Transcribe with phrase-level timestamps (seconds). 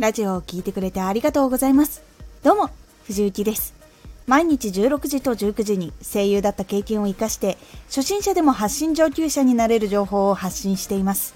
[0.00, 2.02] ラジオを聴いてくれてありがとうございます。
[2.42, 2.70] どうも
[3.04, 3.74] 藤幸です。
[4.26, 11.34] 毎日16時と19時に声優だった経験を生かして初心者でも発信上級者になれる情報を発信しています。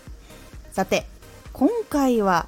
[0.73, 1.05] さて
[1.53, 2.47] 今回は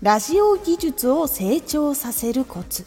[0.00, 2.86] ラジオ技術を成長させるコツ。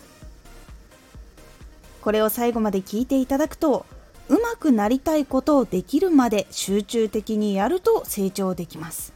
[2.01, 3.85] これを最後まで聞いていただくと
[4.29, 9.13] うまくなりたいことをできるまで集中的にやると成長できます。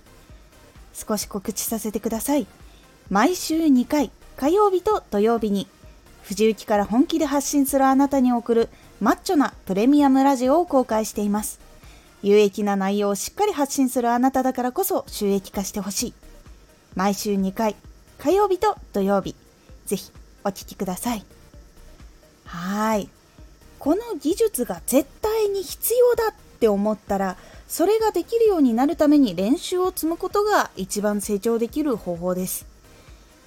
[0.93, 2.45] 少し告知させてください。
[3.09, 5.67] 毎週2回火曜日と土曜日に
[6.23, 11.61] 藤雪から本気で発信するあなたに送るマッチョなプレミアムラジオを公開しています。
[12.21, 16.13] 有益な内容をしっかり発信するあなただからこそ収益化してほしい。
[16.95, 17.77] 毎週2回
[18.17, 19.35] 火曜日と土曜日
[19.85, 20.11] ぜひ
[20.43, 21.23] お聴きください。
[22.43, 23.07] はい。
[23.79, 27.37] この技術が絶対に必要だって思ったら
[27.69, 32.76] それができるようになるために練習を積むことが一番成長できる方法です。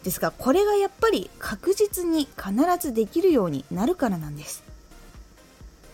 [0.04, 4.62] ですがこれがやっぱり確実に必ずできるようになるからなんです。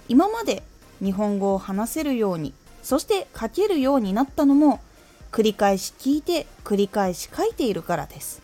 [0.09, 0.63] 今まで
[1.03, 4.81] 日本語を話せるようにそして書けるようになったのも
[5.33, 8.41] 繰り返し聞いて繰り返し書いているからです。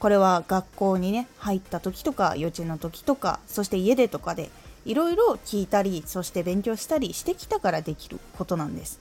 [0.00, 4.50] これは学校にね入った時とか幼稚園の時とかそして家でとかで
[4.84, 9.00] いろいろ聞いたりそして勉強したりしてきたからできることなんです。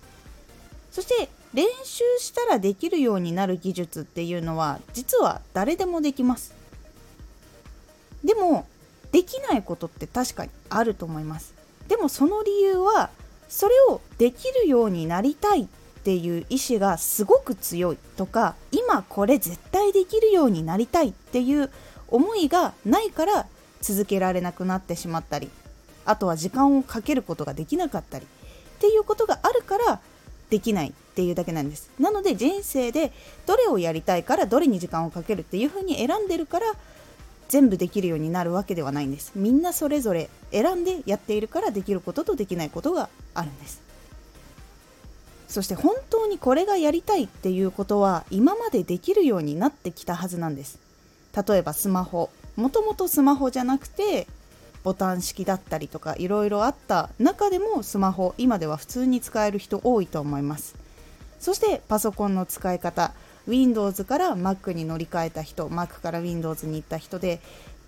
[0.93, 6.53] そして練習したらできるようになる技術っていうのは実は誰でもできます。
[8.23, 8.67] でも
[9.11, 11.55] できないことって確かにあると思います。
[11.87, 13.09] でもその理由は
[13.49, 15.67] それをできるようになりたいっ
[16.03, 17.97] ていう意志がすごく強い。
[18.15, 21.71] とか今これ絶対できるようになりたいっていう
[22.07, 23.47] 思いがないから
[23.81, 25.49] 続けられなくなってしまったり
[26.05, 29.99] あとは時間をかけることができなかったりっていうことがあるから
[30.53, 31.89] できないっていうだけなんです。
[31.99, 33.11] なので人生で
[33.47, 36.75] どれをやりたいからどれに時間をかけるっていうふうに選んでるから
[37.49, 39.31] 全部できるようになるわけではないんです。
[39.33, 43.81] みんなそれぞれ選んでやっているからできることとできないことがあるんです。
[45.47, 50.77] そして本当にこれがやりたいっていうことは今までできるようになってきたはずなんです。
[51.35, 52.29] 例えばスマホ。
[52.55, 54.27] もともとスマホじゃなくて
[54.83, 60.75] ボタン式だったりとかいろいろあった中でもスマホ今では普通に使える人多いと思います。
[61.39, 63.13] そしてパソコンの使い方
[63.47, 67.41] Windows から Mac に乗り換えた人 Mac から Windows に行った人で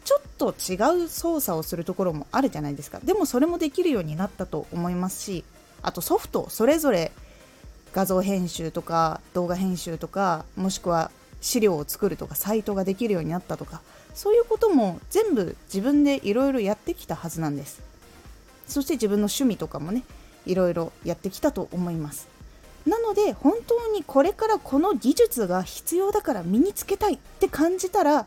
[0.03, 0.75] ちょっと違
[1.05, 2.99] う操作をするところもあるじゃないですか。
[3.03, 5.43] でもそれもできるようになったと思いますし
[5.81, 7.11] あとソフトそれぞれ
[7.93, 11.11] 画像編集とか動画編集とかもしくは
[11.45, 13.81] 資料を作るとかサイトができるようになったとか
[14.15, 17.81] そういうことも全部自分でいろいろやってきたはずなんです。
[18.67, 20.03] そして自分の趣味とかもね
[20.47, 22.27] いろいろやってきたと思います。
[22.87, 28.25] なので本当にこれからこの技術が必要だから身につけたいって感じたら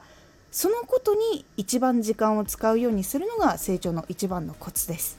[0.53, 5.19] そのことに一番時間を使うようにするのが成長の一番のコツです。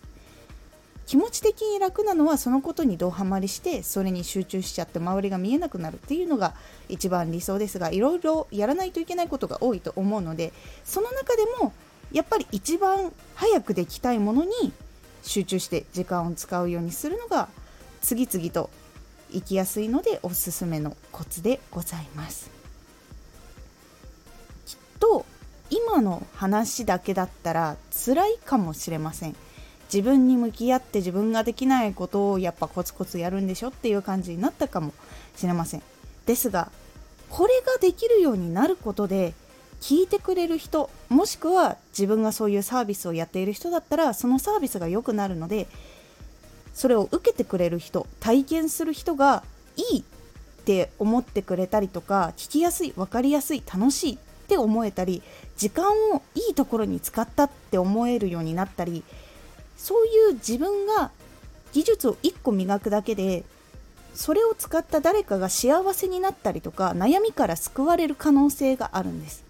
[1.10, 6.54] 気持ち的に楽なのはそのことにどハマりしてそれに集中しちゃって周りが見えなくなるっていうのが
[6.88, 10.54] 一番理想ですがいろいろやらないといけないことが多いと思うので
[10.84, 11.74] その中でも
[12.12, 14.52] やっぱり一番早くできたいものに
[15.24, 17.50] 集中して時間を使うようにするのが
[18.02, 18.70] 次々と
[19.32, 22.52] 行きやすいのでおすすめのコツでございます。
[24.68, 25.26] きっと
[25.72, 29.36] 今の話だけだったら辛いかもしれません。
[29.92, 34.94] 自分に向き合って自分ができないことをやっぱコツコツやるんでしょっていう感じになったかも
[35.36, 35.84] しれません。
[36.26, 36.72] ですが
[37.30, 39.34] これができるようになることで
[39.82, 45.68] 聞いてくれる人もしくは自分がそういうサービスをやっている人だったらそのサービスが良くなるので
[46.74, 49.44] それを受けてくれる人体験する人が
[49.76, 50.04] いいっ
[50.66, 54.18] て思ってくれたりとか聞きやすい分かりやすい楽しいっ
[54.48, 55.22] て思えたり
[55.58, 59.04] 時間をいいところに使ったって思えるようになったり
[59.80, 61.10] そういう自分が
[61.72, 63.46] 技術を1個磨くだけで
[64.14, 69.46] それを使った誰かが幸せになったりとか悩みから救われる可能性があるんです。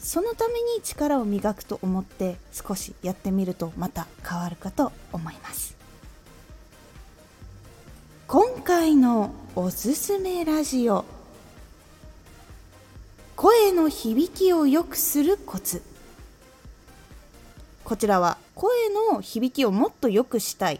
[0.00, 5.76] そのために力を磨くと思って少しやってみるとまた変わるかと思います。
[8.26, 11.04] 今回のおすすめラジオ。
[13.36, 15.82] 声の響きを良くするコツ。
[17.92, 20.78] こちらは声の響きをもっと良くしたいっ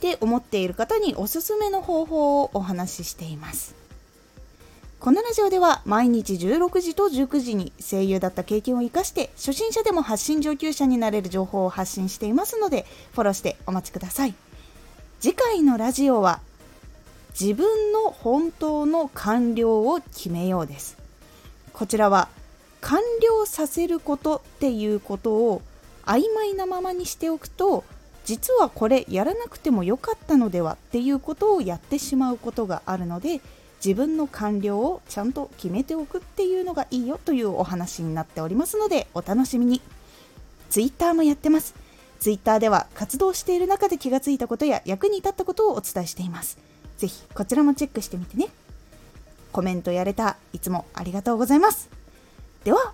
[0.00, 3.74] て思っている方におすすめの方法をお話ししています。
[5.00, 14.34] このラジオでは毎日16時と19時に声優だった経験を生かして初心者でも発信上級者になれる情報を発信していますのでフォローしてお待ちください。
[15.20, 16.40] 次回のラジオは
[17.38, 20.96] 自分の本当の完了を決めようです。
[21.74, 22.30] こちらは
[22.80, 25.60] 完了させることっていうことを
[26.10, 27.84] 曖昧なままにしておくと
[28.24, 33.40] 実はこれやらなくてもよかったのではっていうことをやってしまうことがあるので
[33.84, 39.80] 自分の完了をちゃんと決めておくっていうのがいいよというお話になっておりますのでお楽しみに。
[40.68, 41.74] Twitter もやってます。
[42.18, 46.58] Twitter では活動している中で気がついたことや役に立ったことをお伝えしています。
[46.98, 48.48] ぜひこちらもチェックしてみてね。
[49.52, 50.36] コメントやれた。
[50.52, 51.88] いつもありがとうございます。
[52.64, 52.92] では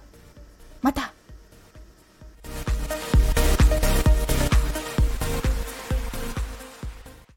[0.82, 1.15] また。